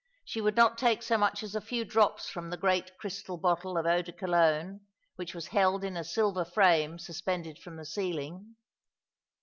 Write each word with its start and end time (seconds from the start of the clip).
She 0.25 0.41
would 0.41 0.55
not 0.55 0.79
take 0.79 1.03
so 1.03 1.15
much 1.15 1.43
as 1.43 1.53
a 1.53 1.61
few 1.61 1.85
drops 1.85 2.27
from 2.27 2.49
the 2.49 2.57
great 2.57 2.97
crystal 2.97 3.37
bottle 3.37 3.77
of 3.77 3.85
eau 3.85 4.01
de 4.01 4.11
Cologne 4.11 4.79
which 5.15 5.35
was 5.35 5.49
held 5.49 5.83
in 5.83 5.95
a 5.95 6.03
silver 6.03 6.43
frame 6.43 6.97
suspended 6.97 7.59
from 7.59 7.75
the 7.75 7.85
ceiling. 7.85 8.55